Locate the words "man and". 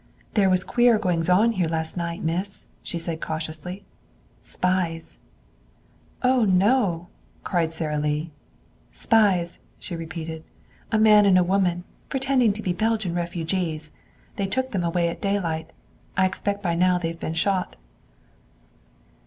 10.97-11.37